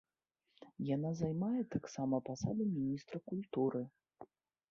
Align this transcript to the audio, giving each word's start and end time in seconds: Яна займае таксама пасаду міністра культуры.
Яна 0.95 1.09
займае 1.17 1.61
таксама 1.75 2.15
пасаду 2.29 2.63
міністра 2.77 3.17
культуры. 3.29 3.81